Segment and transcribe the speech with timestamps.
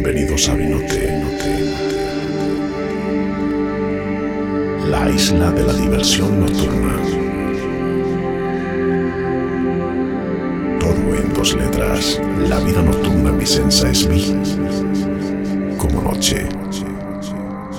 [0.00, 1.24] Bienvenidos a Vinote,
[4.86, 6.94] la isla de la diversión nocturna.
[10.78, 12.20] Todo en dos letras.
[12.48, 14.40] La vida nocturna vicenza es vi.
[15.76, 16.48] Como noche,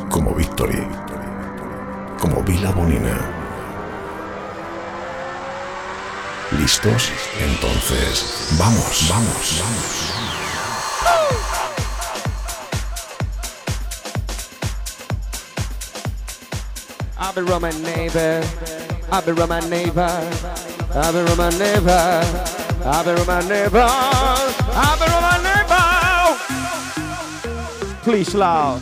[0.09, 0.85] como victory,
[2.19, 3.17] como Vila Bonina.
[6.59, 7.13] ¿Listos?
[7.39, 9.98] Entonces, vamos, vamos, vamos.
[17.45, 18.43] Been around neighbor.
[19.11, 20.29] I've been neighbor.
[20.93, 22.23] I've been neighbor.
[22.85, 23.87] I've been neighbor.
[24.71, 25.87] I've been neighbor.
[28.03, 28.81] Please loud.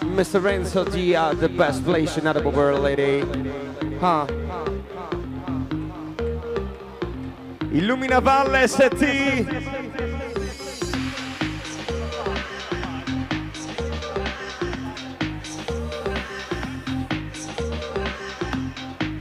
[0.00, 0.42] Mr.
[0.42, 3.20] Renzo Dia, the best place in the world, lady.
[4.00, 4.26] Huh?
[7.72, 9.73] Illumina Valle ST.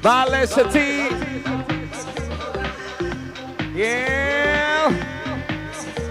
[0.03, 0.75] Valle ST.
[3.73, 4.91] Yeah.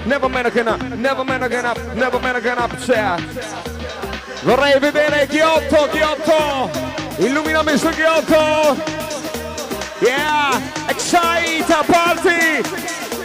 [0.06, 3.16] Never man again up, never man again up, never man again up, c'è.
[4.44, 6.70] Vorrei vedere Ghiotto, Ghiotto.
[7.18, 8.76] Illuminami su Ghiotto.
[9.98, 10.58] Yeah.
[10.88, 12.62] Excite party.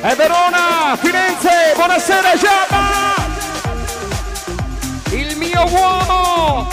[0.03, 3.15] E Verona, Firenze, buonasera Giamma.
[5.11, 6.67] Il mio uomo,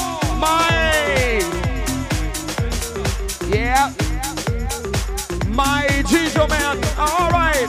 [5.54, 6.78] My Gigio man.
[6.98, 7.68] All right.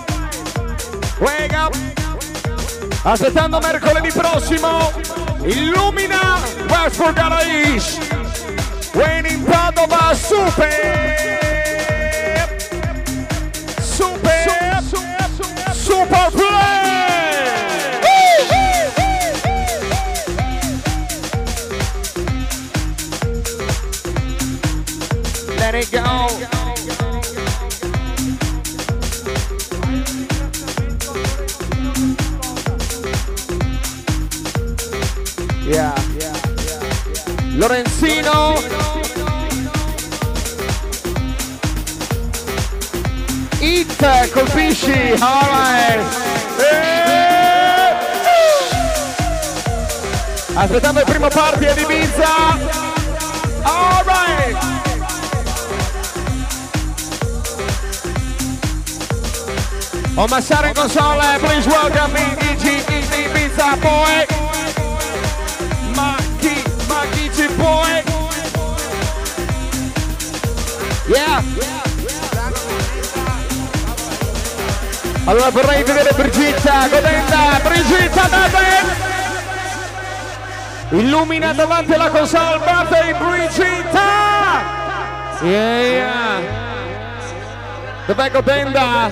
[1.19, 1.75] Wake up.
[3.03, 4.91] Aspettando mercoledì prossimo.
[5.43, 7.99] Illumina Westford Galais.
[8.93, 10.15] Wayne in Padova.
[10.15, 11.37] Super.
[13.81, 14.81] Super.
[15.71, 16.73] Super play.
[25.57, 26.64] Let it go.
[37.67, 38.53] Lorenzino.
[43.59, 45.15] It colpisci.
[45.19, 45.99] All right.
[46.59, 47.95] Eh.
[50.53, 52.59] Aspettando il primo party ad Ibiza.
[53.63, 54.57] All right.
[60.17, 64.24] Oh Massaro in console, please welcome me, DG Ibiza boy.
[71.07, 71.43] Yeah.
[75.25, 79.13] Allora vorrei vedere Brigitta, godenda, Brigitta David.
[80.89, 84.73] Illumina davanti alla console, batte Brigitta.
[85.41, 86.41] Yeah, yeah.
[88.05, 89.11] Dov'è godenda?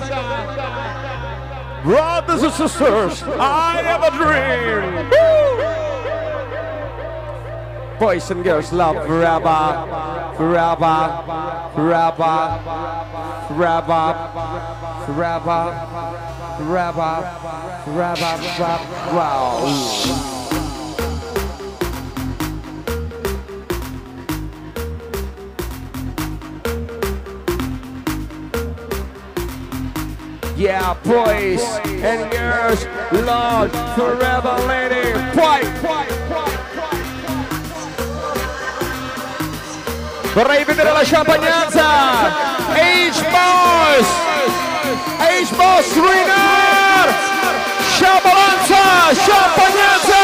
[1.82, 5.10] Brothers and sisters, I have a dream.
[7.98, 11.22] Boys and girls love forever, forever,
[11.76, 12.60] rabba,
[13.50, 14.06] rabba,
[15.08, 15.60] rabba,
[16.60, 17.34] rabba,
[17.86, 18.38] rabba,
[19.12, 20.40] wow.
[30.56, 36.23] Yeah, boys and girls, love forever, lady, fight, fight.
[40.34, 41.84] Vorrei vedere la champagnanza.
[42.72, 44.06] H-Boss.
[45.18, 47.14] H-Boss Ringer.
[47.96, 50.22] Champagnanza, champagnanza.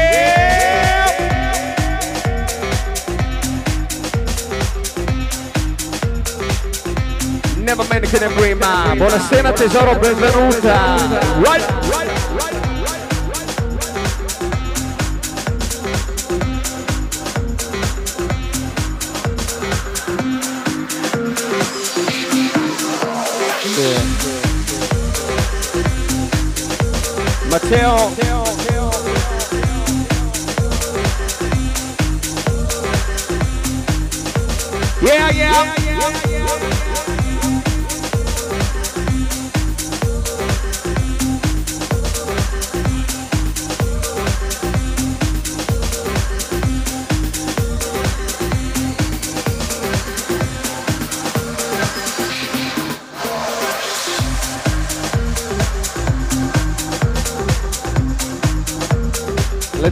[7.57, 8.93] Never man can prima.
[8.95, 10.95] Buonasera tesoro, benvenuta.
[11.41, 12.02] Right.
[27.69, 28.42] tell.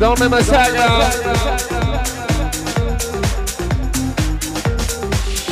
[0.01, 1.11] Don't make my saga.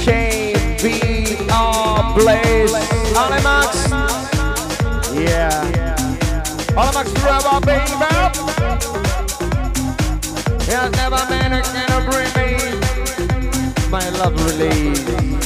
[0.01, 2.15] Shane B.R.
[2.15, 2.73] Blaze.
[3.13, 3.89] Olimax.
[5.13, 5.51] Yeah.
[6.73, 7.93] Olimax forever, baby.
[10.65, 12.49] There's never man who can bring me
[13.91, 15.38] my love release.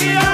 [0.00, 0.29] yeah.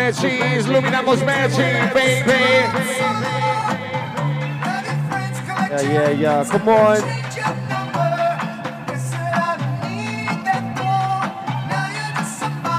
[0.00, 2.32] matches, iluminamos matches, baby.
[5.68, 6.44] Yeah, yeah, yeah.
[6.44, 7.00] Come on.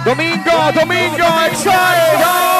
[0.04, 2.51] Domingo, Domingo, excited!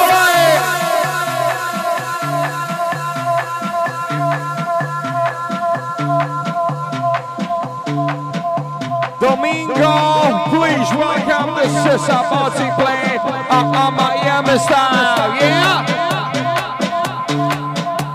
[11.64, 15.30] It's just a party playing uh, uh-uh, on Miami style.
[15.38, 15.86] Yeah.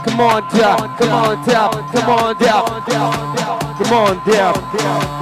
[0.04, 3.58] Come on down, come on down, come on down, come on down.
[3.78, 5.17] Come on down.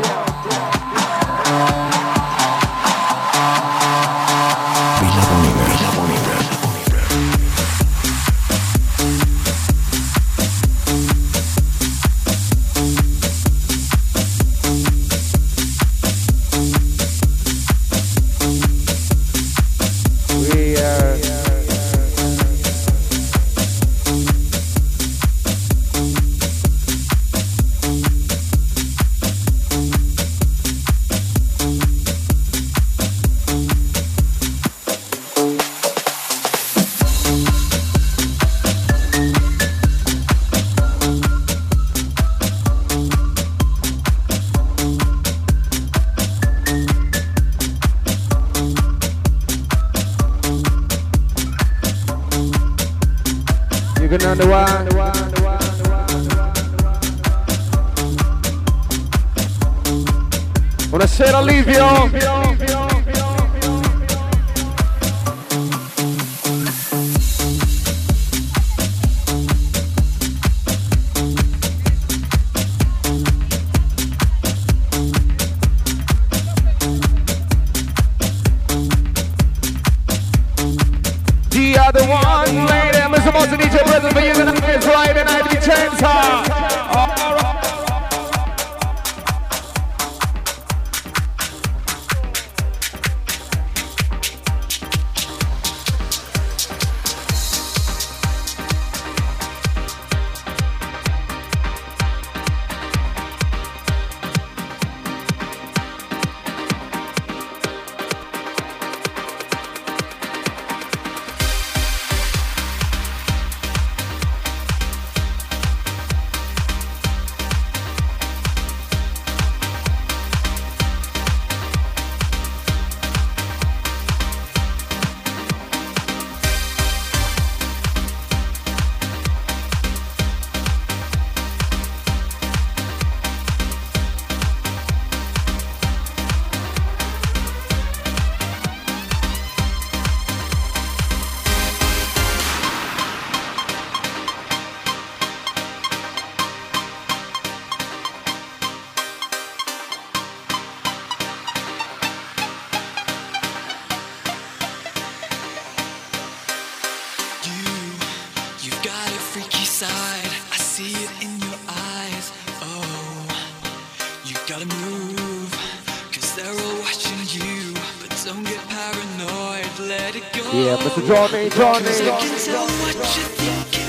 [171.08, 173.86] I can tell what you're thinking.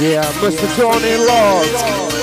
[0.00, 0.76] Yeah, Mr.
[0.76, 2.17] Johnny Law.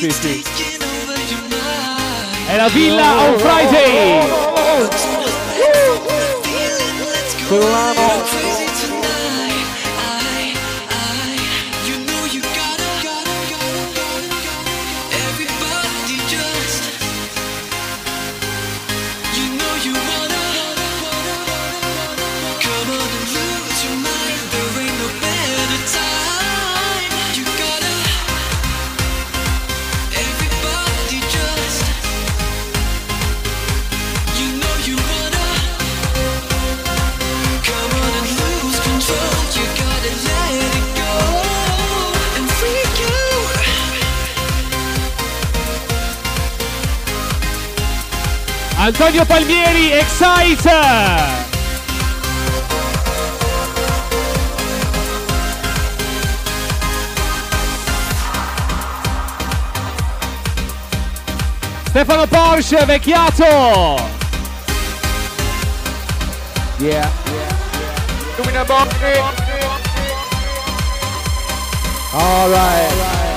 [0.00, 0.37] 50.
[48.80, 50.70] Antonio Palmieri, Excite!
[61.88, 64.00] Stefano Porsche, vecchiato!
[66.78, 67.10] Yeah.
[68.36, 69.18] Lumina yeah, yeah, yeah, Bocchi!
[72.14, 72.92] All right.
[72.92, 73.27] All right.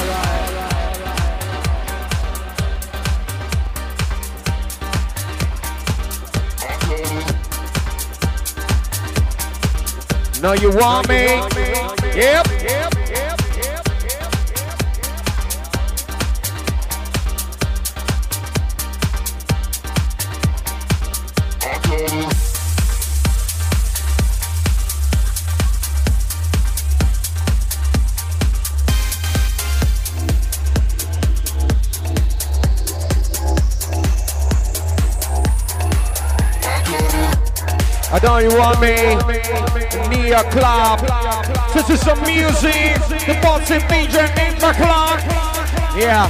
[10.42, 11.26] Know you want me?
[12.16, 12.48] Yep.
[38.14, 39.71] I know you want me
[40.10, 41.00] near club.
[41.74, 43.00] This is some music.
[43.26, 45.20] The boss and DJ in the club.
[45.96, 46.30] Yeah.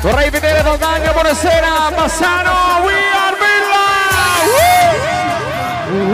[0.00, 1.90] Vorrei vedere Valdagna, buonasera.
[1.94, 3.86] Bassano, we are Villa.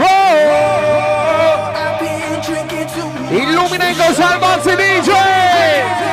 [0.01, 0.45] Whoa!
[3.29, 6.04] Illumina in cosa al Bozzi DJ.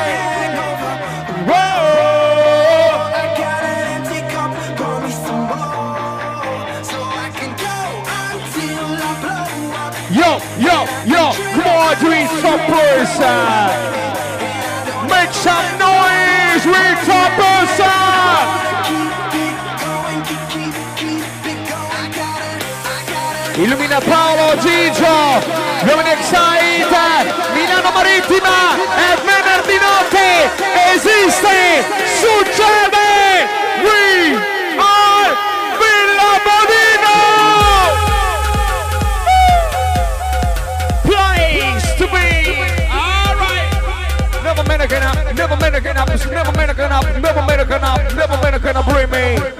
[11.99, 13.69] Some person.
[15.09, 18.33] Make some noise with some person.
[23.55, 25.39] Illumina Paolo Gigio,
[25.85, 30.49] Giovane Excite, Milano Marittima, è venerdì notte,
[30.95, 31.85] esiste,
[32.19, 32.92] succede,
[46.93, 49.52] gonna, never made a gonna, never made a gonna bring me.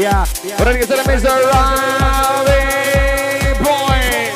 [0.00, 1.28] Yeah, vorrei ringraziare Mr.
[1.52, 2.56] Ravi
[3.60, 4.32] Boy.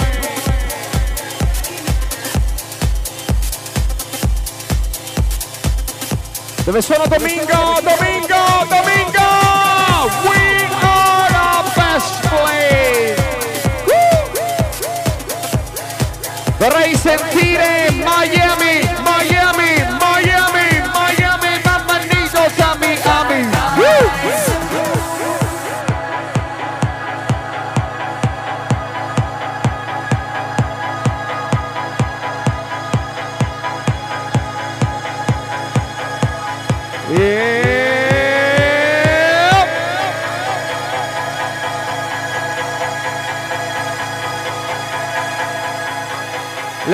[6.65, 7.81] Dove sono Domingo?
[7.81, 8.67] Domingo!
[8.69, 9.27] Domingo!
[10.29, 13.17] We are the best place!
[16.59, 17.84] Vorrei sentire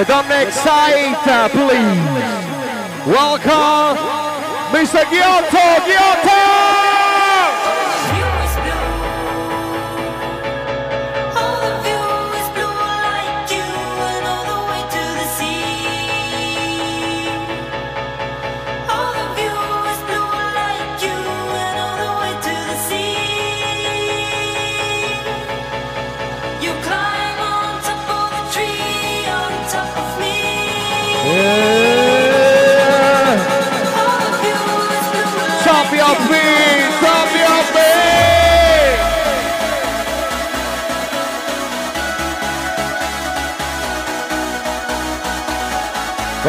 [0.00, 2.00] Le donne excite, please.
[3.04, 3.98] Welcome,
[4.72, 5.04] Mr.
[5.10, 6.39] Giotto, Giotto!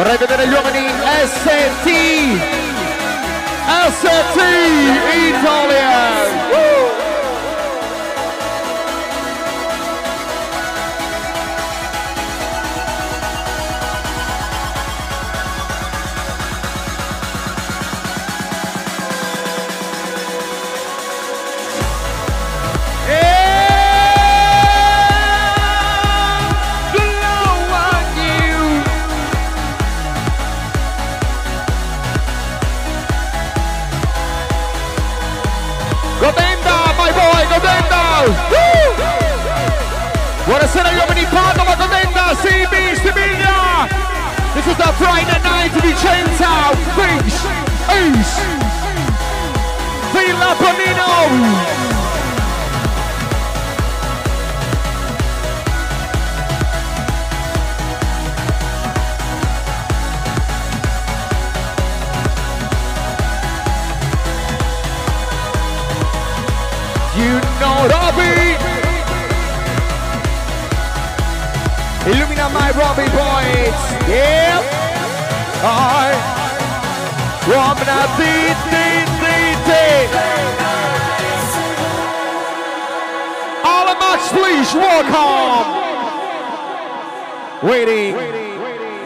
[0.02, 0.88] Vorrebbe bene gli uomini
[1.26, 1.48] ST
[3.92, 4.36] ST
[5.14, 6.41] Italia.
[44.98, 47.38] Friday night Vicenza, Fish,
[47.88, 48.38] Ace,
[50.12, 51.72] Villa Bonino!
[67.14, 68.56] You know Robbie!
[72.10, 74.08] Illumina my Robbie boys!
[74.08, 74.81] Yeah!
[75.64, 76.12] I
[77.46, 79.86] Romna di di di di
[83.62, 85.80] All of Max please welcome!
[87.62, 88.16] Waiting!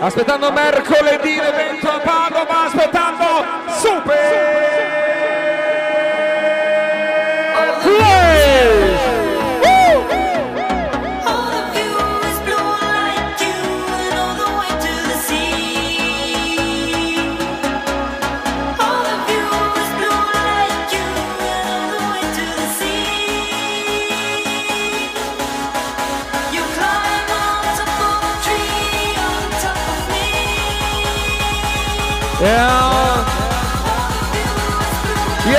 [0.00, 3.44] Aspettando mercoledì l'evento a Padova, aspettando
[3.78, 4.55] Super!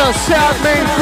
[0.08, 0.98] down South Main 3.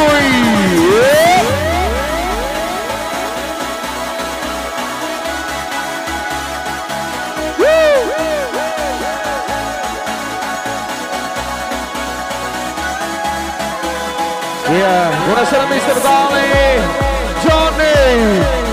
[14.67, 15.25] Yeah.
[15.27, 16.81] Buonasera mister Bali,
[17.43, 18.64] Johnny!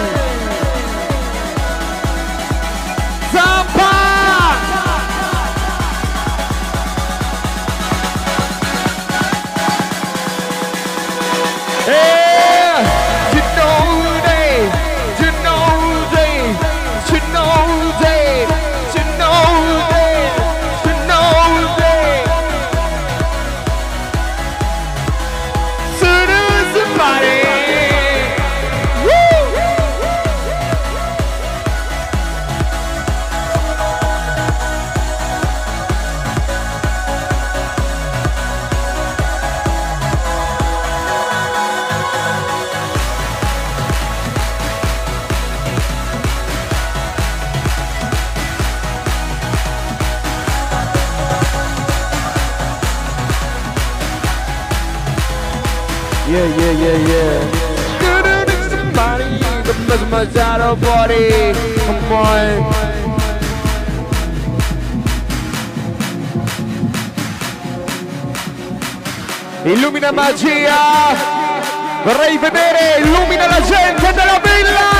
[70.10, 71.14] Magia!
[72.02, 74.91] Vorrei vedere illumina la gente della villa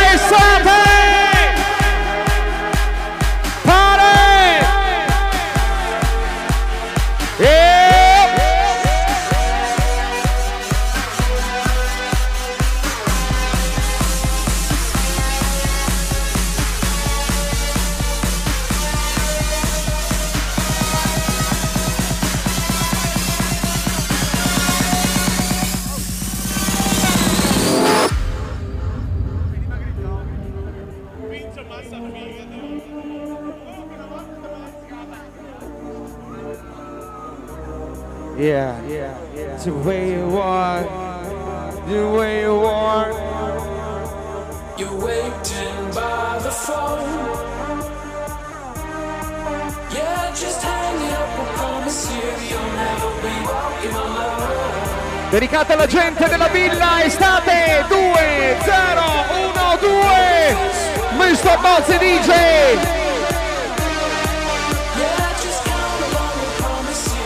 [55.63, 59.03] Dedicate alla gente della villa estate 2 0
[59.55, 60.57] 1 2
[61.19, 61.59] Mr.
[61.61, 62.79] Bozzi DJ.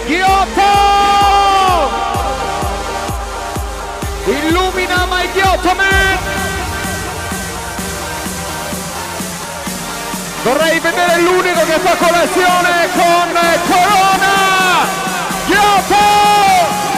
[0.04, 0.60] Ghiotto
[4.26, 6.18] Illumina my Ghiotto man
[10.42, 14.84] Vorrei vedere l'unico che fa colazione con Corona
[15.46, 16.95] Ghiotto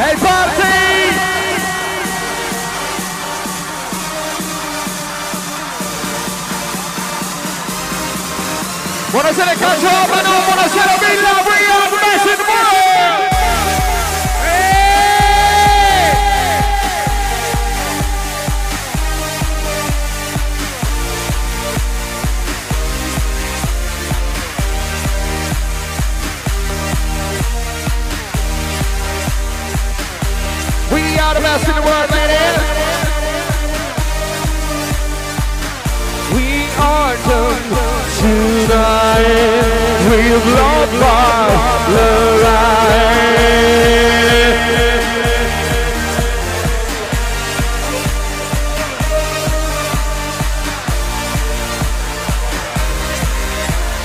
[0.00, 0.62] Il party!
[9.10, 12.87] Buonasera calcio buonasera Villa, we are the
[31.28, 32.56] Are the best in the world, ladies.
[36.32, 37.68] We are done
[38.16, 39.28] tonight.
[40.08, 41.52] We've loved by
[41.92, 42.08] the
[42.44, 42.78] light.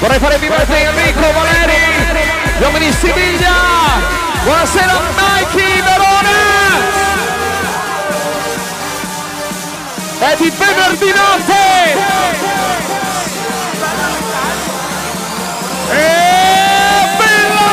[0.01, 1.79] Vorrei fare viva Enrico Valeri,
[2.59, 3.55] gli uomini di Siviglia.
[4.43, 6.02] Buonasera Nike
[10.23, 11.51] È di venerdì notte.
[15.91, 16.05] E
[17.17, 17.71] Villa!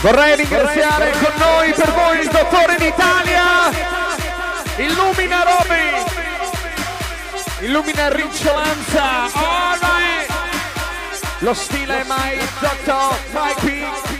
[0.00, 3.70] Vorrei ringraziare con noi per voi il dottore d'Italia,
[4.76, 6.04] illumina Roby,
[7.60, 10.32] illumina Ricciolanza, all right.
[11.40, 13.18] lo stile è mai Dr.
[13.32, 13.80] Mikey.
[13.82, 14.11] Woo!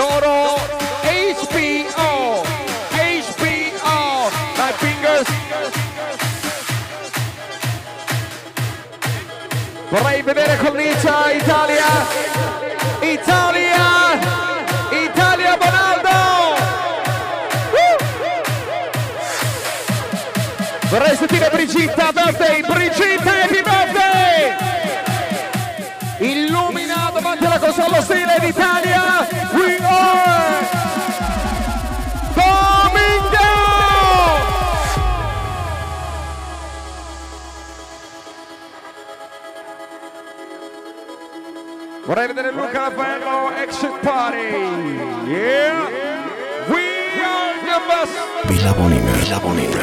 [0.00, 0.56] Adoro
[1.12, 2.42] HBO,
[2.96, 5.28] HBO, my fingers.
[9.90, 11.84] Vorrei vedere con Nica Italia,
[13.00, 14.18] Italia,
[14.90, 16.18] Italia Bonaldo.
[20.88, 24.56] Vorrei sentire Brigitta birthday, Brigitta happy birthday!
[26.20, 28.79] Illumina davanti alla console stile d'Italia,
[42.40, 44.38] Vorrei vedere Luca Raffaello, Exit Party.
[45.26, 45.88] Yeah.
[46.68, 48.12] We are the best.
[48.46, 49.82] Villa Bonina, Villa Bonina.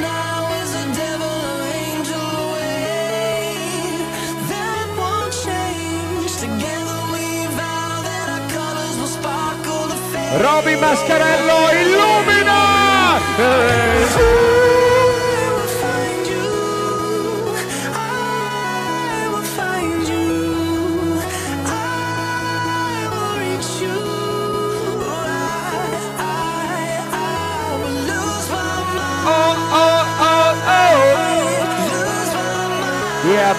[0.00, 1.44] Now is the devil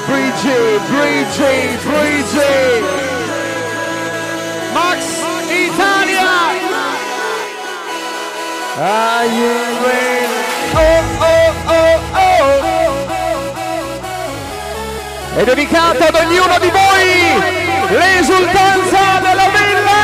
[0.07, 2.83] Bridgie, Bridgie, Bridgie.
[4.73, 4.99] Max
[5.49, 6.33] Italia.
[8.77, 9.55] Are you
[9.85, 10.45] ready?
[10.75, 12.35] Oh, oh, oh, oh.
[15.35, 17.41] È dedicato ad ognuno di voi
[17.89, 20.03] l'esultanza della villa.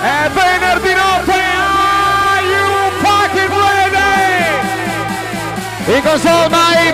[0.00, 1.32] È venerdì notte.
[1.32, 4.36] Are you fucking ready?
[5.96, 6.92] In console my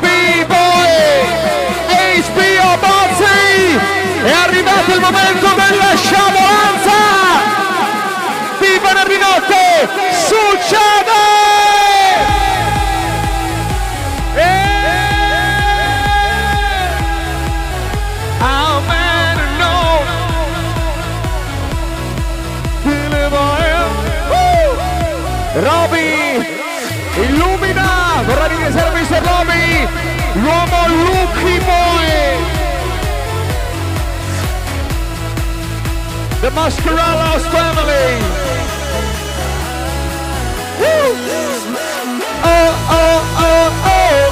[4.84, 6.92] arrivato il momento della sciamolanza
[8.58, 9.88] Di venerdì notte
[10.26, 11.22] Succede
[14.34, 14.62] Eh!
[18.86, 19.98] Many know?
[24.30, 24.74] Woo!
[25.60, 26.12] Roby
[27.16, 29.22] illumina vorrà ringraziare Mr.
[29.22, 29.88] Roby
[30.34, 32.43] l'uomo Lucky Boy
[36.44, 38.20] the Mascaralos family.
[40.78, 41.08] Woo!
[42.44, 44.24] Oh, oh, oh, oh.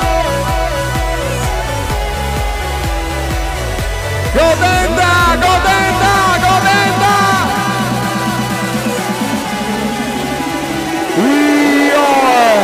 [4.36, 7.16] Go Benda, go Benda, go Benda.
[11.16, 11.34] We
[11.96, 12.60] are.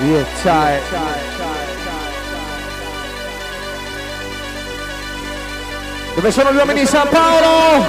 [0.00, 0.99] We are tired.
[6.20, 7.82] Dove sono gli uomini di San Paolo?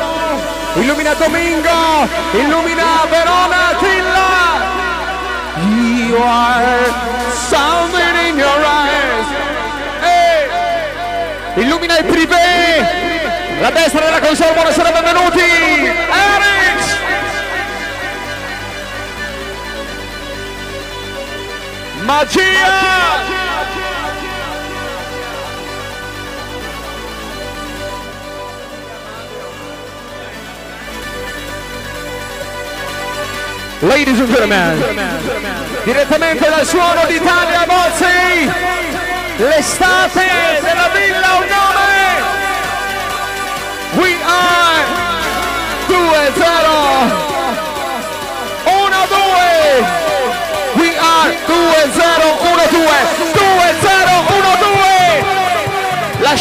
[0.75, 4.61] Illumina Domingo, illumina Verona Tilla.
[5.67, 6.93] You are
[7.33, 9.25] something in your eyes.
[9.99, 11.61] Hey.
[11.61, 13.59] Illumina il privé.
[13.59, 15.41] La destra della console, buonasera, benvenuti.
[16.07, 16.99] Erix.
[22.05, 23.40] Magia!
[33.81, 34.77] Ladies and gentlemen,
[35.83, 38.47] direttamente dal suono d'Italia Bozzi,
[39.37, 42.21] l'estate della Villa Unione,
[43.95, 44.85] we are
[45.87, 45.97] 2-0,
[48.65, 49.83] 1-2,
[50.75, 52.85] we are 2-0, 1-2,
[53.33, 54.29] 2-0,
[56.19, 56.35] 1-2, la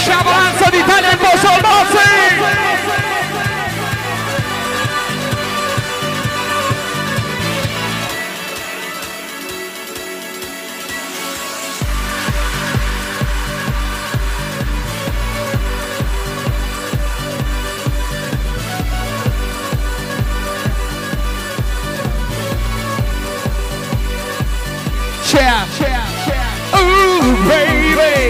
[28.21, 28.23] I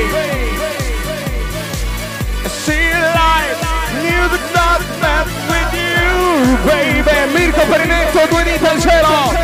[2.47, 3.59] see light,
[3.99, 7.11] music not met with you, baby.
[7.35, 9.35] Mirko Perinetto, due dita al cielo.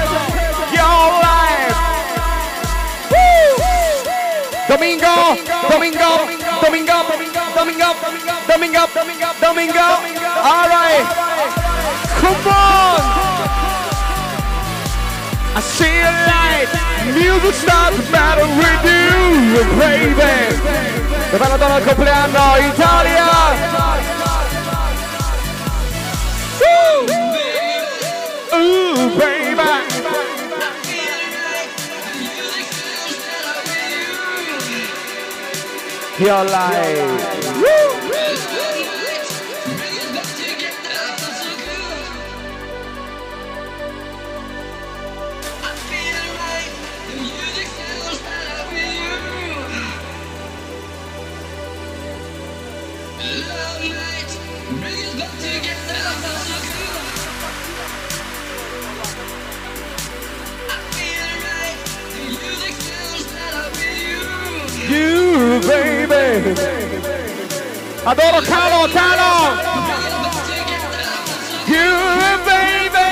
[0.70, 1.74] Your life.
[3.10, 3.58] Woo!
[4.68, 5.34] Domingo,
[5.68, 6.28] Domingo,
[6.62, 7.02] Domingo,
[7.56, 7.90] Domingo,
[8.46, 8.86] Domingo,
[9.40, 9.88] Domingo.
[10.46, 11.06] All right.
[12.20, 13.02] Come on.
[15.56, 16.45] I see a light,
[17.12, 17.54] music
[17.96, 20.56] to matter with you, baby.
[21.32, 22.56] La donna al compleanno?
[22.56, 23.24] Italia!
[26.60, 27.04] Woo!
[28.54, 29.72] Ooh, baby!
[36.18, 37.60] Your life.
[37.60, 37.95] Woo!
[66.06, 66.54] Baby.
[68.04, 69.56] Adoro Calo, Calo.
[71.66, 73.06] You baby.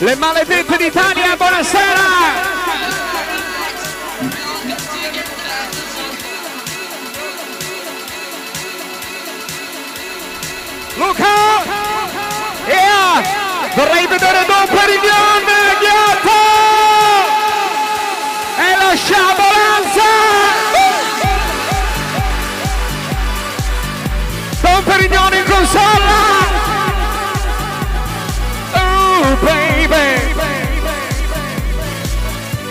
[0.00, 2.47] Le maledette d'Italia, buonasera!
[13.78, 15.44] Vorrei vedere Don Perignon,
[15.78, 16.40] Ghiotto!
[18.58, 20.10] E la sciabolanza!
[24.62, 26.20] Don Perignon in consola!
[28.72, 30.34] Oh baby!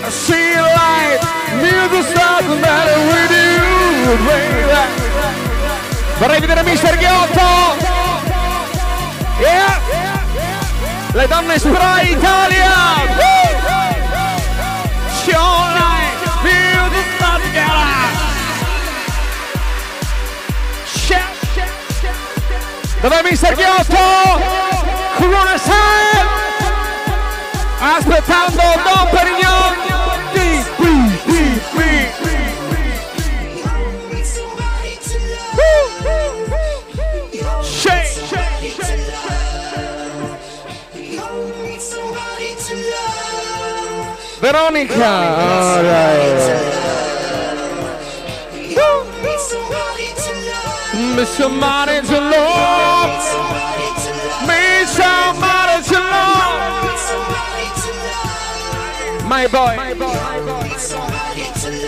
[0.04, 1.22] I see light,
[1.62, 4.76] music doesn't matter with you, baby!
[6.18, 7.78] Vorrei vedere Mister Ghiotto!
[9.40, 9.87] Yeah!
[11.18, 12.76] le donne Spra Italia!
[23.02, 23.54] Dov'è Mr.
[23.56, 24.42] Ghiotto?
[25.18, 25.36] Come
[27.80, 29.57] Aspettando Don Perignon!
[44.48, 44.96] Veronica!
[44.96, 46.40] Alright.
[51.16, 53.12] Miss somebody to love.
[54.48, 56.56] Miss somebody to love.
[59.28, 59.76] My boy.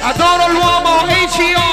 [0.03, 1.68] Adoro l'uomo ACO.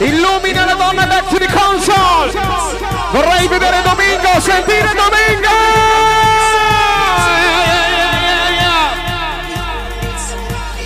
[0.00, 2.91] Illumina la donna back to the console.
[3.12, 5.50] Vorrei vedere Domingo, sentire Domingo.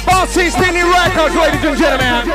[0.03, 2.33] Bossi Spinning Records, ladies and gentlemen.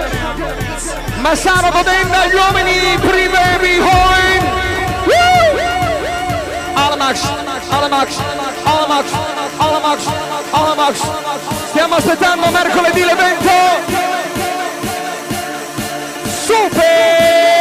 [1.19, 4.49] Massaro Godenda, gli uomini di Primevi Hoin.
[6.73, 7.29] Alamax,
[7.69, 8.15] Alamax,
[8.63, 9.11] Alamax,
[9.57, 9.99] Alamax,
[10.51, 11.01] Alamax.
[11.67, 13.51] Stiamo aspettando mercoledì l'evento.
[16.45, 17.60] Super!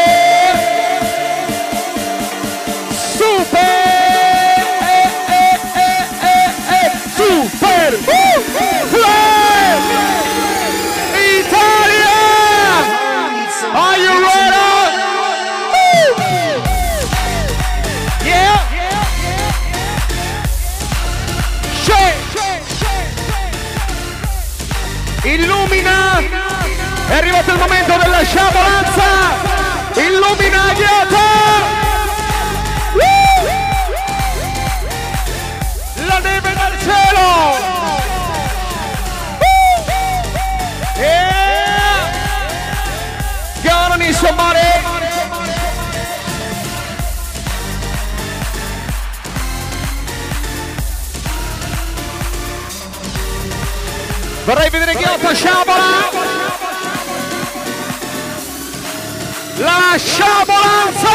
[28.21, 29.11] lascia avanza
[29.95, 31.18] illumina dietro
[36.07, 37.29] la neve dal cielo.
[39.39, 39.47] Uh!
[40.99, 42.12] yeah.
[43.62, 44.59] God I need somebody
[54.45, 56.39] Vorrei vedere Ghiotto Sciabola!
[59.61, 61.09] La sciabolanza!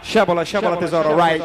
[0.00, 1.42] Sciabola, sciabola tesoro, right.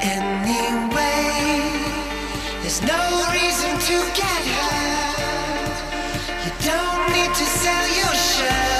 [0.00, 1.02] Anyway,
[2.62, 3.02] there's no
[3.32, 5.76] reason to get hurt.
[6.44, 8.78] You don't need to sell your shirt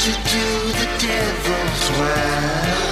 [0.00, 0.46] to do
[0.80, 2.83] the devil's work.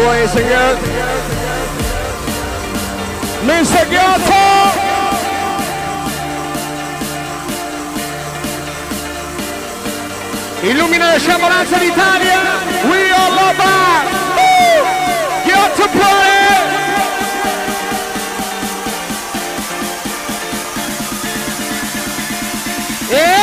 [0.00, 0.78] boys and girls.
[3.48, 3.82] Mr.
[3.92, 4.44] Gyoto!
[10.62, 12.40] Illumina la sciamolanza d'Italia!
[12.90, 13.74] We are Loba!
[15.44, 15.88] Gyoto
[23.10, 23.39] Yeah!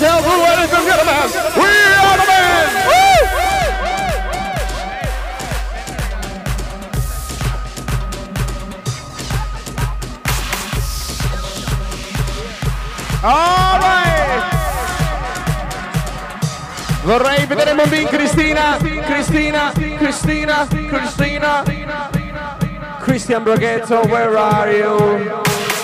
[0.00, 0.40] tell Blue,
[0.86, 1.30] get them out.
[1.56, 1.68] we
[2.00, 2.40] are the man.
[13.22, 14.42] All right.
[17.04, 21.62] Vorrei vedere Mombin, Cristina, Cristina, Cristina, Cristina.
[23.00, 24.96] Christian Braghetto, where are you?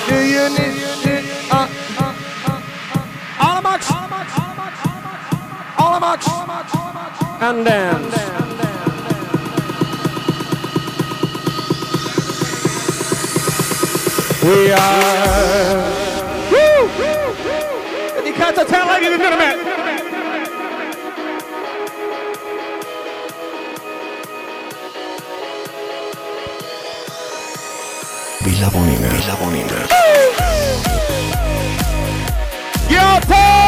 [0.09, 0.86] Do you need...
[7.47, 8.03] and.
[14.43, 15.77] We are.
[16.51, 16.89] Woo!
[18.17, 19.59] The Decanter Town, ladies and gentlemen.
[28.43, 29.09] Villa Bonina.
[29.09, 29.87] Villa Bonina.
[32.91, 33.66] Yo, Paul!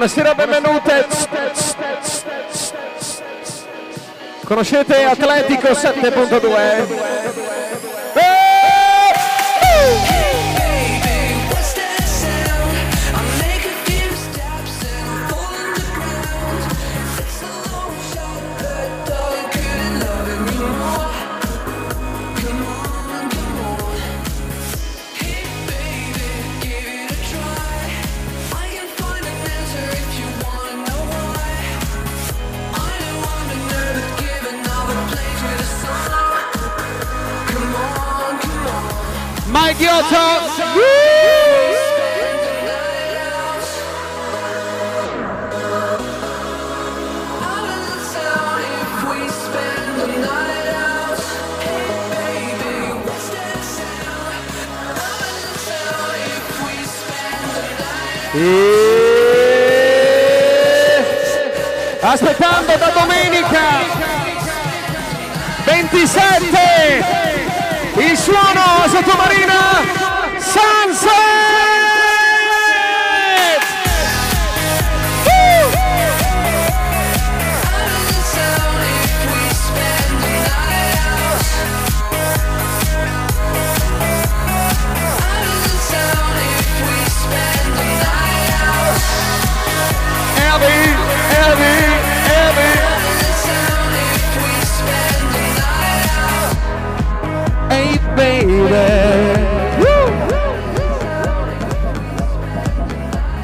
[0.00, 1.06] Buonasera, benvenute.
[4.46, 7.19] Conoscete Atletico 7.2?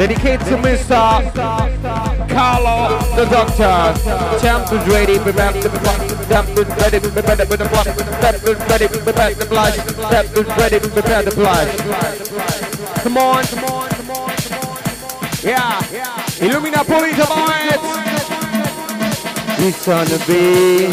[0.07, 1.35] Dedicated to Mr.
[2.29, 4.39] Carlo the Doctor.
[4.41, 6.29] Champ is ready, prepare the blood.
[6.29, 7.87] Champ is ready, prepare the blood.
[8.23, 9.75] Champ is ready, prepare the blood.
[9.75, 11.67] Champ is ready, prepare the blood.
[13.03, 14.79] Come on, come on, come on, come on.
[15.43, 17.83] Yeah, yeah Illumina Pulita Boys.
[19.59, 20.87] It's gonna be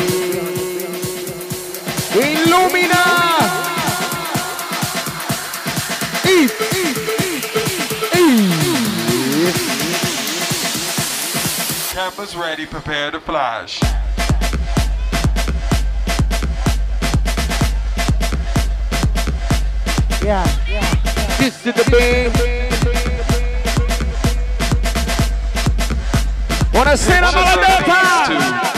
[2.17, 3.03] Illumina.
[6.25, 6.72] Eat,
[11.93, 13.79] Cameras ready, prepare to flash.
[20.23, 21.37] Yeah, yeah.
[21.37, 22.33] This is the band.
[26.73, 27.19] Wanna see the
[27.85, 28.72] top?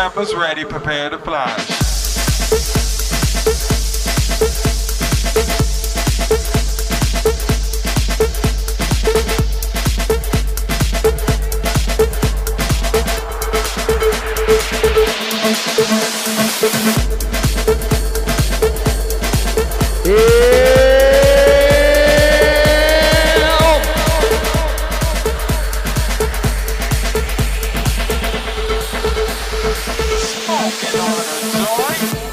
[0.00, 1.79] Cameras ready, prepare to flash.
[30.60, 32.29] Noise.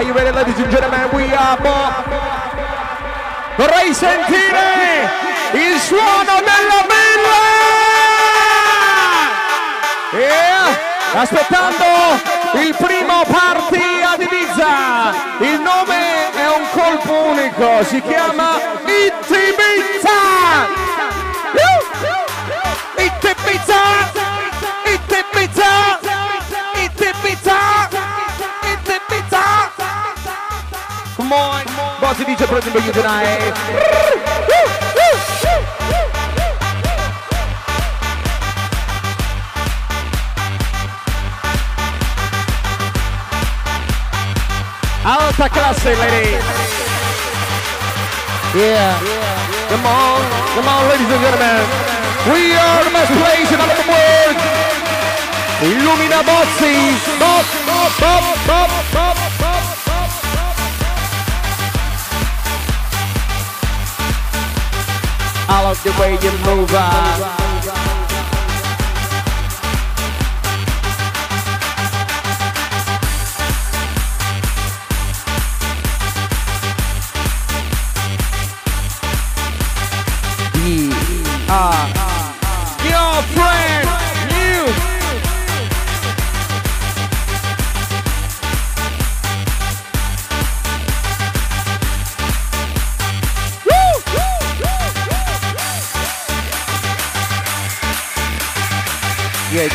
[0.00, 1.10] Are you ready, ladies and gentlemen?
[1.12, 1.92] We are more.
[3.58, 5.10] Vorrei sentire
[5.52, 7.40] il suono della villa!
[10.12, 11.20] Yeah.
[11.20, 11.84] Aspettando
[12.54, 15.12] il primo party ad Ibiza.
[15.40, 19.12] Il nome è un colpo unico, si chiama It
[32.20, 33.54] Bossy DJ present you tonight.
[45.04, 46.44] Alta classe, ladies.
[48.54, 49.00] Yeah.
[49.68, 50.20] Come on,
[50.54, 51.64] come on, ladies and gentlemen.
[52.32, 54.36] We are the best place in all the world.
[55.62, 56.76] Illumina Bozzi.
[57.18, 59.09] Bop, bop, bop, bop,
[65.70, 67.39] love the way you move on.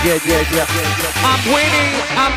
[0.05, 0.67] Yeah, yeah, yeah.
[1.25, 1.89] I'm waiting.
[2.13, 2.33] I'm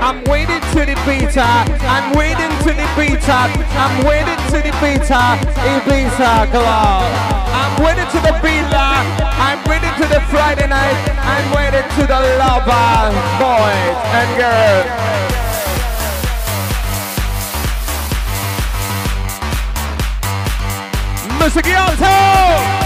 [0.00, 1.44] I'm waiting to the beta.
[1.44, 1.68] Uh.
[1.84, 3.36] I'm waiting to the beta.
[3.36, 3.76] Uh.
[3.76, 5.12] I'm waiting to the beta.
[5.12, 5.76] Uh.
[5.76, 7.04] Ibiza club.
[7.52, 9.04] I'm waiting to the villa.
[9.36, 10.96] I'm waiting to the Friday night.
[11.20, 13.12] I'm waiting to the lover
[13.44, 14.88] boys and girls.
[21.44, 21.62] Mr.
[21.62, 22.85] Gialto!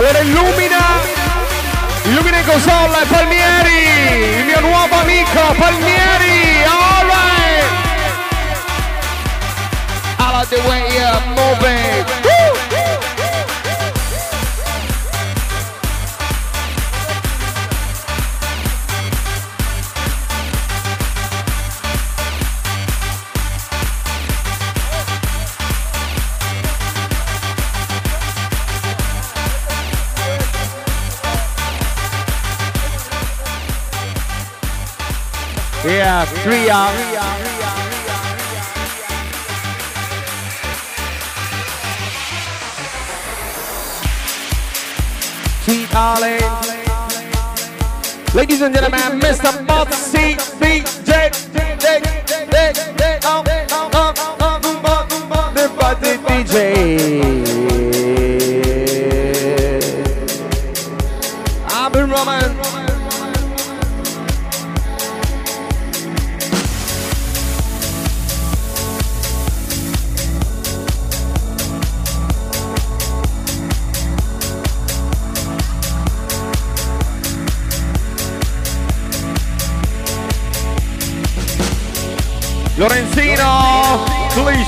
[0.00, 0.78] Allora illumina,
[2.04, 7.66] illumina in console Palmieri, il mio nuovo amico Palmieri, alright!
[10.18, 12.29] I like the way you're moving.
[36.26, 36.92] Three out.
[45.64, 46.38] Sweet Ollie.
[48.34, 49.50] Ladies and gentlemen, Mr.
[49.66, 50.82] Motsy DJ.
[51.00, 51.39] DJ.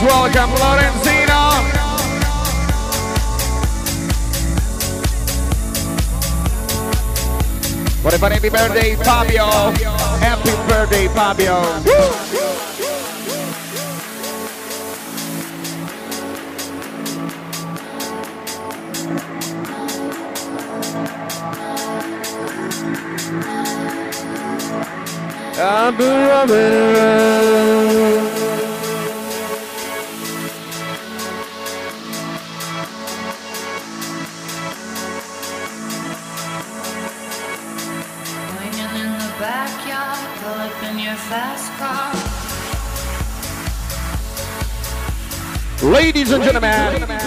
[0.03, 1.43] Welcome Lorenzino.
[8.03, 9.47] What if happy birthday, Fabio?
[10.19, 11.63] Happy birthday, Fabio.
[25.65, 27.32] I've been running around.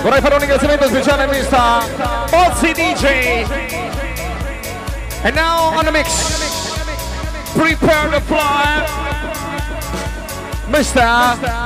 [0.06, 2.26] Vorrei fare un ringraziamento speciale a Mr.
[2.32, 3.44] Ozzy DJ.
[5.24, 6.78] And now on the mix,
[7.56, 8.86] prepare the fly.
[10.70, 11.65] Mr.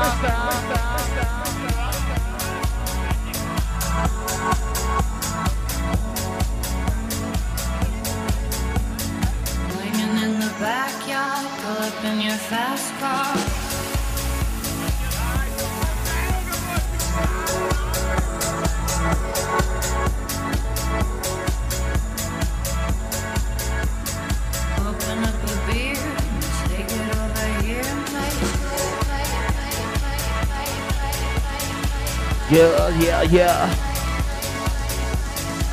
[33.00, 33.70] Yeah, yeah.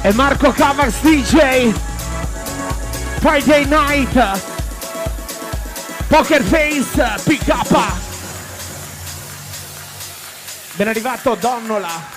[0.05, 1.73] E Marco Cavax DJ.
[3.21, 4.15] Friday night.
[6.09, 7.67] Poker Face, pick up.
[10.77, 12.15] Ben arrivato Donnola.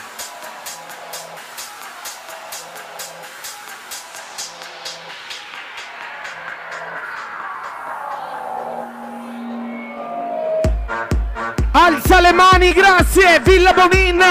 [11.72, 14.22] Alza le mani, grazie, Villa Bonin,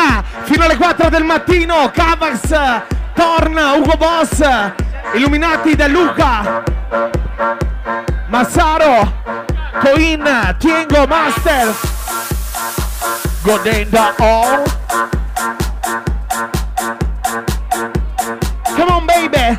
[0.48, 2.48] fino alle 4 del mattino, Cavax,
[3.14, 4.42] Torn, Ugo Boss,
[5.12, 6.62] illuminati da Luca,
[8.28, 9.12] Massaro,
[9.78, 11.74] Coin, Tiengo, Master,
[13.42, 14.62] Godenda All.
[18.74, 19.56] Come on baby!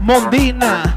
[0.00, 0.95] Mondin.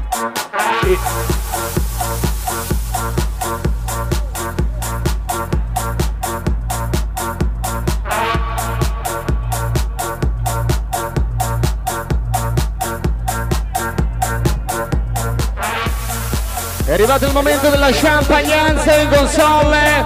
[17.10, 20.04] Arrivato il momento della champagnanza in console,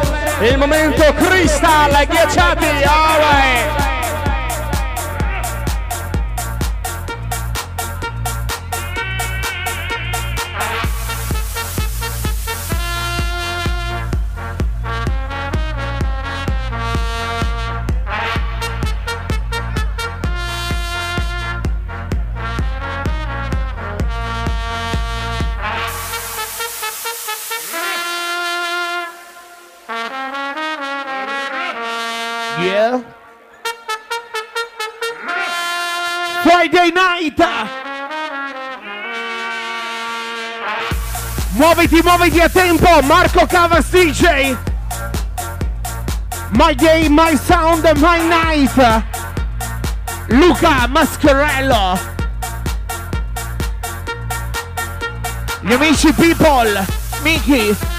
[0.48, 3.83] il momento crystal, ghiacciati, alright!
[41.84, 43.02] Muoviti, muoviti a tempo.
[43.02, 44.56] Marco Cavas DJ.
[46.52, 49.02] My day, my sound, my night.
[50.28, 51.98] Luca Mascherello.
[55.60, 56.86] Gli amici people.
[57.22, 57.93] Miki.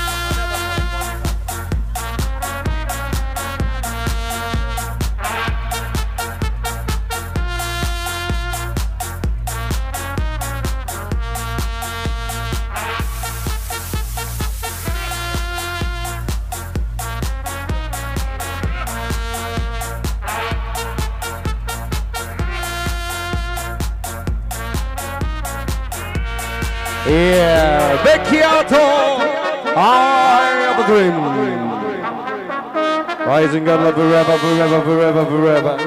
[33.46, 35.78] Rising up forever, forever, forever, forever.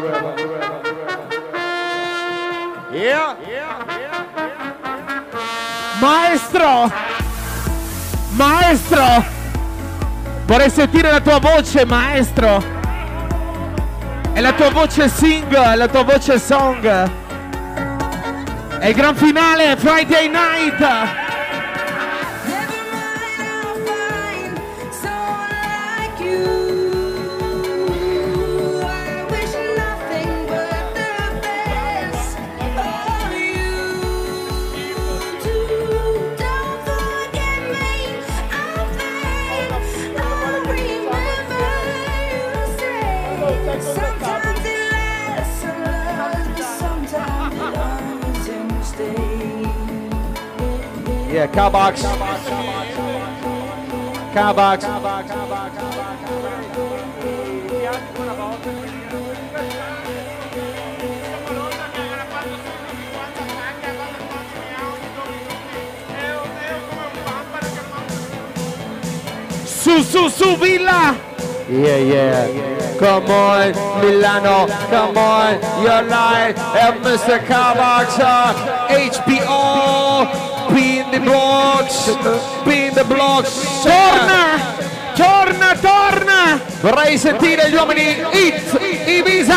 [2.92, 3.34] Yeah.
[6.00, 6.92] Maestro!
[8.36, 9.24] Maestro!
[10.46, 12.62] Vorrei sentire la tua voce, maestro!
[14.32, 16.86] È la tua voce sing, è la tua voce song!
[18.78, 21.17] È il gran finale, Friday night!
[51.68, 52.02] Yeah,
[54.32, 54.84] Carbox.
[54.84, 54.84] Carbox.
[69.66, 71.14] Su, su, su, Villa!
[71.68, 72.78] Yeah, yeah.
[72.98, 74.66] Come on, Milano.
[74.88, 76.58] Come on, you're live.
[76.58, 77.38] And Mr.
[77.46, 78.18] Carbox.
[78.18, 79.47] uh, HBO.
[81.20, 82.10] Blocks.
[82.64, 83.60] Be in the blocks.
[83.82, 84.76] Torna!
[85.14, 86.60] Torna, torna!
[86.80, 89.54] Vorrei sentire gli uomini It Ibiza.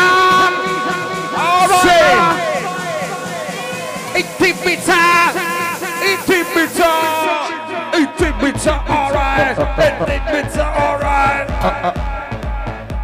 [1.34, 2.38] Alright.
[4.14, 4.94] It Ibiza.
[6.02, 6.90] It Ibiza.
[7.92, 8.82] It Ibiza.
[8.88, 9.58] Alright.
[9.78, 10.64] It Ibiza.
[10.74, 12.10] Alright.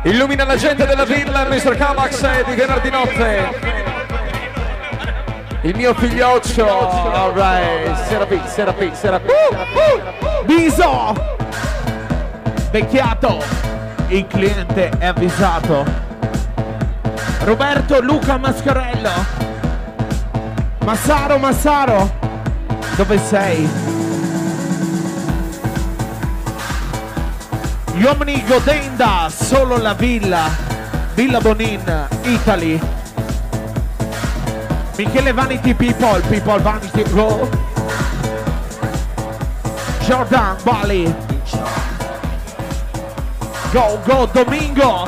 [0.03, 1.77] Illumina la gente della villa, Mr.
[1.77, 3.98] Kamax di venerdì notte.
[5.63, 7.13] Il mio figlioccio.
[7.13, 8.05] Alright.
[8.07, 9.33] Serapi, Serapi, Serapi.
[10.45, 11.37] Biso!
[12.71, 13.43] Vecchiato!
[14.09, 15.85] Il cliente è avvisato.
[17.41, 19.11] Roberto Luca Mascarello.
[20.85, 22.19] Massaro, Massaro.
[22.95, 23.69] Dove sei?
[27.95, 30.49] Gli uomini Godenda, solo la villa.
[31.15, 32.98] Villa Bonin, Italy.
[34.99, 37.49] Michele Vanity People, People Vanity Go.
[40.05, 41.05] Jordan Bali.
[43.73, 45.07] Go, go, Domingo.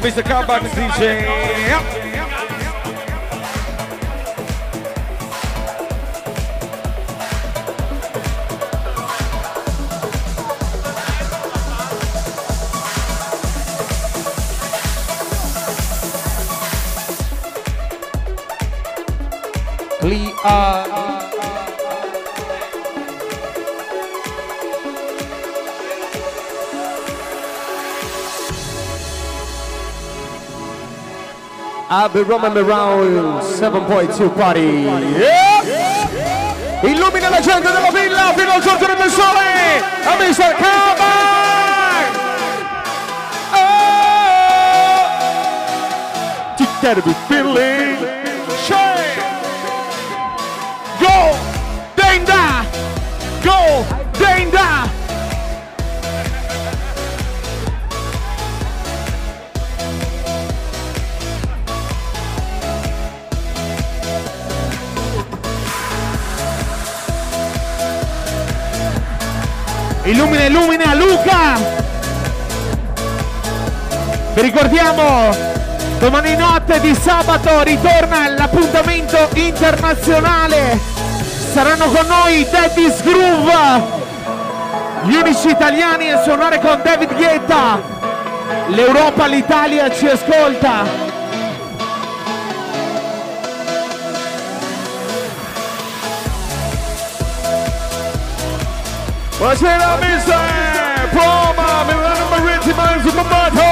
[0.00, 0.22] Mr.
[0.24, 2.09] Kamax DJ.
[31.92, 34.60] I'll be roaming around 7.2 party.
[35.18, 35.60] Yeah!
[36.84, 39.82] Illumina la gente della villa fino al giorno del sole!
[40.04, 40.54] A Mr.
[40.54, 42.06] Kabak!
[43.52, 43.80] Oh!
[46.58, 47.98] You gotta be feeling
[48.64, 49.20] shame!
[51.00, 51.36] Go!
[51.96, 52.64] Denda!
[53.42, 53.84] Go!
[54.16, 54.89] Denda!
[70.10, 71.56] Illumina, illumina, Luca!
[74.34, 75.30] Vi ricordiamo,
[75.98, 80.78] domani notte di sabato ritorna l'appuntamento internazionale
[81.52, 83.82] Saranno con noi Daddy's Groove,
[85.02, 87.80] gli unici italiani a suonare con David Guetta.
[88.68, 91.09] L'Europa, l'Italia ci ascolta.
[99.40, 101.08] Buonasera mister!
[101.12, 103.62] Proma Milano Marittima Supermato!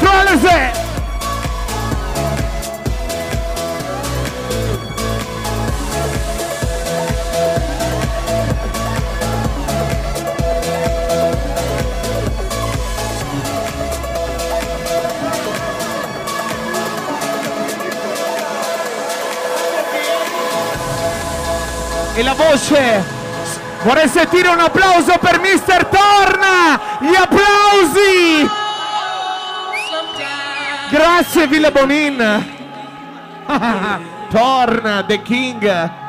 [0.00, 0.72] Trolese!
[22.14, 23.15] E la voce
[23.82, 25.86] Vorrei sentire un applauso per Mr.
[25.86, 26.80] Torna!
[27.00, 28.48] Gli applausi!
[30.90, 32.54] Grazie Villa Bonin!
[34.30, 36.04] Torna, The King!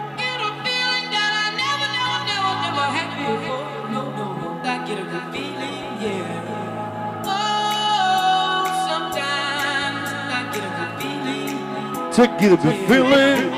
[12.17, 13.56] To get a good feeling.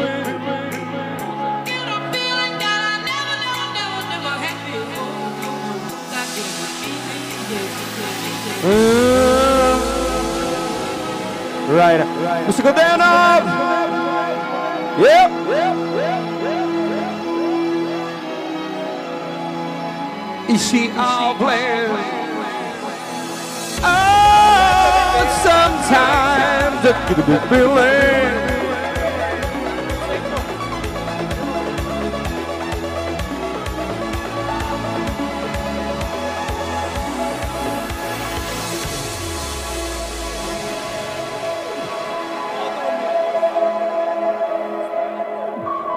[8.62, 9.00] Mm.
[11.70, 12.00] Right.
[12.45, 13.02] Let's go down.
[13.02, 13.43] Up.
[15.00, 15.32] Yep.
[20.50, 21.89] Is she all blame?
[23.82, 28.38] Oh, sometimes I could be feeling.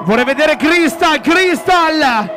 [0.05, 2.31] Vorrei vedere Crystal, Crystal!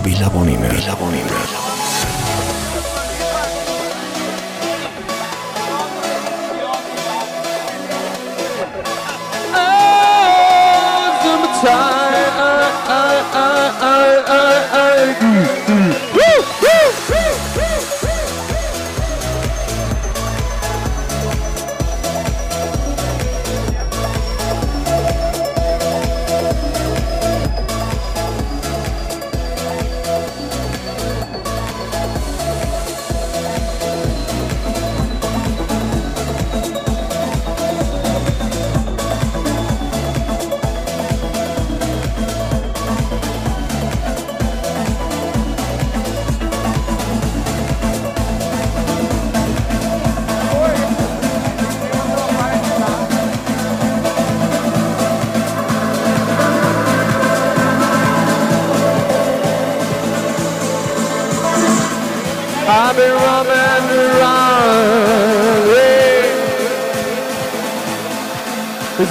[0.00, 0.68] Villa Bonina.
[0.68, 1.51] Villa Bonina.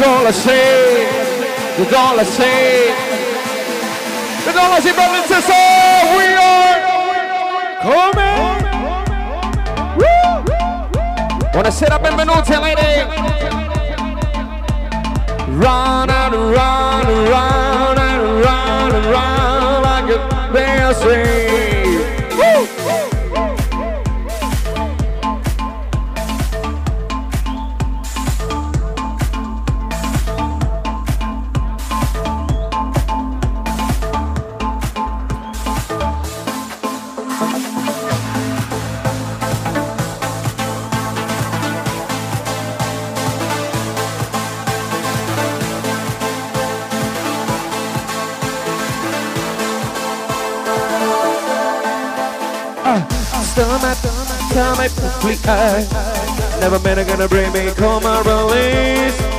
[0.02, 1.06] That's all I say.
[1.78, 2.88] That's all I say.
[4.46, 6.04] That's all I say, brothers and sisters.
[6.18, 6.78] We are
[7.86, 8.42] coming.
[10.00, 10.42] Woo!
[11.54, 12.94] Buonasera, benvenuti, lady.
[15.62, 16.81] Run and run
[56.60, 59.31] Never man are gonna bring me, call my release.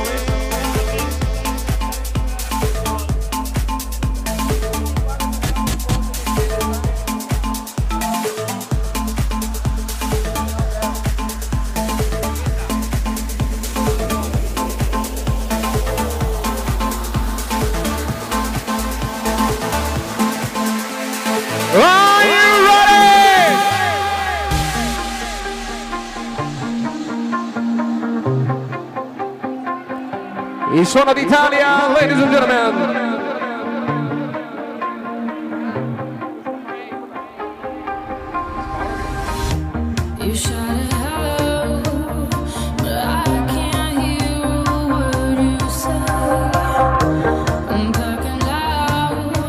[30.93, 32.73] Persona d'Italia, ladies and gentlemen.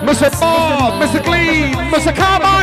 [0.02, 0.40] Mr.
[0.40, 1.22] Bob, Mr.
[1.22, 2.14] Clean, Mr.
[2.16, 2.53] Cabo.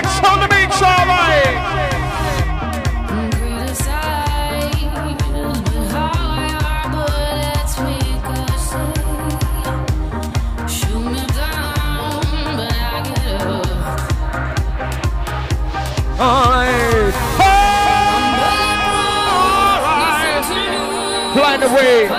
[21.71, 22.09] Away.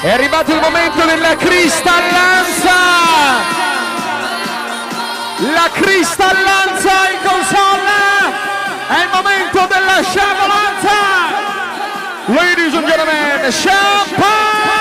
[0.00, 2.74] È arrivato il momento della cristallanza!
[5.52, 8.34] La cristallanza in console!
[8.88, 10.94] È il momento della sciabolanza!
[12.26, 14.75] Ladies and gentlemen, champagne!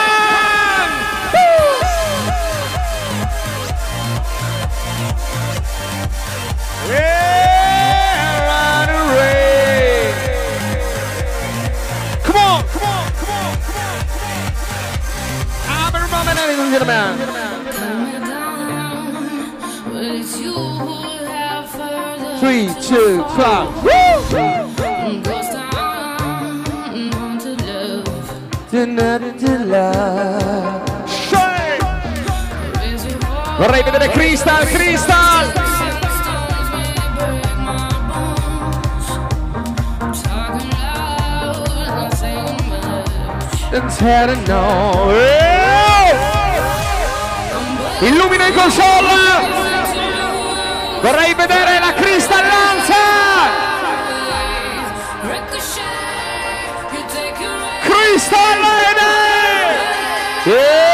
[6.87, 10.13] Yeah, run away.
[12.23, 14.13] Come on, come on, come on, come on, come
[15.25, 15.67] on.
[15.67, 17.07] I'm a woman, ladies and gentlemen.
[22.39, 23.67] Three, two, clap.
[31.07, 31.83] Shake.
[33.57, 35.24] Vorrei vedere Crystal, Crystal!
[43.75, 45.11] Intero no.
[47.99, 49.13] Illumina il console!
[51.01, 52.95] Vorrei vedere la cristallanza!
[57.81, 59.13] Cristallene!
[60.45, 60.84] Yeah!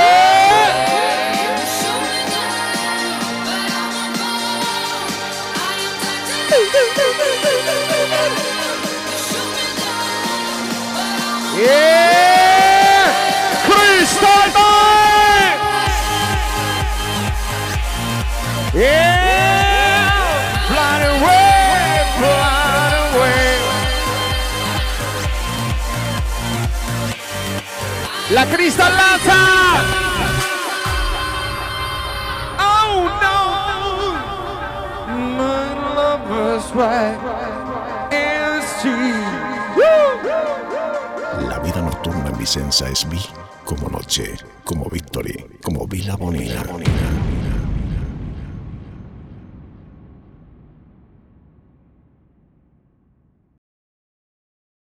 [18.82, 20.58] Yeah!
[20.70, 23.46] Fly away, fly away.
[28.32, 29.42] La Crystal Lanza.
[32.58, 33.06] Oh,
[41.48, 43.22] La vida nocturna en Vicenza es vi
[43.64, 46.64] como noche, como victory, como Vila Bonilla.
[46.64, 47.51] Vila Bonilla.